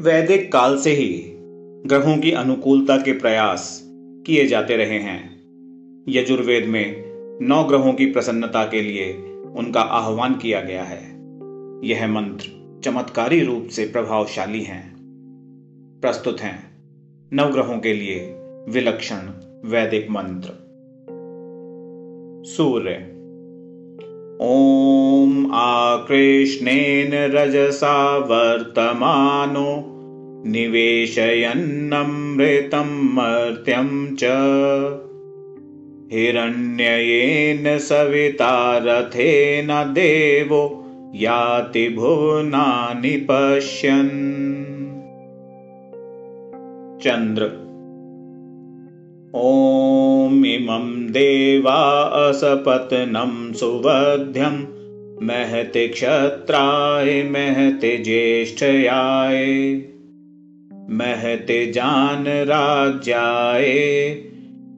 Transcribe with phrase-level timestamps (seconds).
[0.00, 1.22] वैदिक काल से ही
[1.86, 3.82] ग्रहों की अनुकूलता के प्रयास
[4.26, 5.40] किए जाते रहे हैं।
[6.08, 7.04] यजुर्वेद में
[7.42, 9.12] नौ ग्रहों की प्रसन्नता के लिए
[9.56, 11.02] उनका आह्वान किया गया है।
[11.84, 14.96] यह मंत्र चमत्कारी रूप से प्रभावशाली हैं।
[16.02, 16.70] प्रस्तुत हैं
[17.32, 18.36] नवग्रहों के लिए
[18.68, 19.30] विलक्षण
[19.64, 20.50] वैदिक मंत्र।
[22.46, 23.16] सूर्य।
[24.42, 29.89] ॐ आकृष्णेन रजसा वर्तमानो
[30.46, 34.20] निवेशयन्नमृतं मर्त्यं च।
[36.12, 44.40] हिरण्ययेन सविता रथेन देवो याति भुवनानि पश्यन्।
[47.00, 47.70] चन्द्र।
[49.36, 54.80] ॐ इमं देवा असपत्नं सुवध्यं
[55.26, 59.82] महति क्षत्राय महति ज्येष्ठयाय
[60.90, 63.64] महति जानराज्याय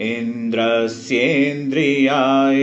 [0.00, 2.62] इन्द्रस्येन्द्रियाय।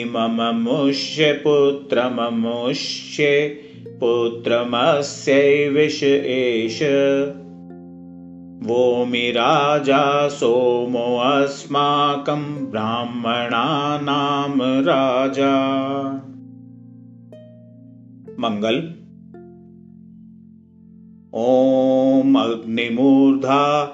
[0.00, 6.78] इमममुष्य पुत्रममुष्ये पुत्रमस्यैविष एष।
[8.68, 15.54] वोमि राजा सोमोऽस्माकं ब्राह्मणानां राजा।
[18.40, 18.94] मङ्गल
[22.78, 23.84] ॐ अग्निमूर्धा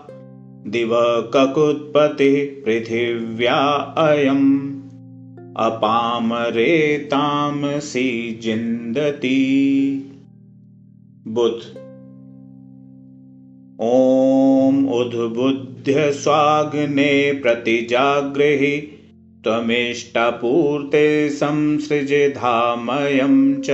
[0.66, 3.58] दिवककुत्पतिः पृथिव्या
[3.98, 4.70] अयम्।
[5.56, 9.40] अपामरेतामसि जिन्दति
[11.28, 11.60] बुध
[13.80, 18.76] ॐ उद्बुद्ध्य स्वाग्ने प्रतिजागृहि
[19.44, 23.70] त्वमिष्टपूर्ते संसृजधामयं च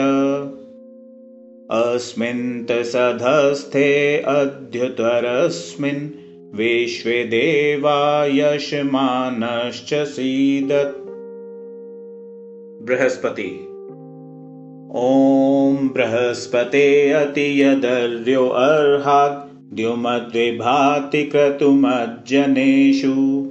[4.27, 6.11] अद्युतरस्मिन्
[6.57, 10.97] विश्वे देवायशमानश्च सीदत्।
[12.87, 13.67] बृहस्पति।
[14.95, 23.51] ॐ बृहस्पते अति यदर्यो अर्हात् द्युमद्विभाति क्रतुमज्जनेषु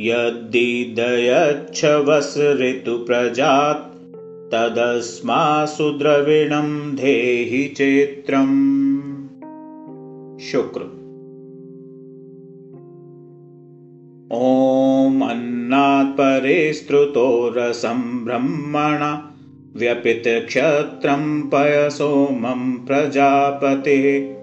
[0.00, 3.89] यद्दिदयच्छवस ऋतुप्रजात्
[4.54, 8.80] तदस्मासु द्रविणं धेहि चेत्रम्।
[10.38, 10.80] शुक्र।
[14.32, 19.36] ॐ अन्नात् परे स्तृतो रसं ब्रह्मणा
[19.76, 24.40] व्यपितक्षत्रं पयसोमं प्रजापतिः।